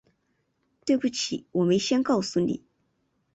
[0.83, 2.65] 对不起，我没先告诉你